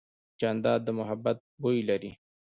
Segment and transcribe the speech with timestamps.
[0.39, 2.11] جانداد د محبت بویه لري.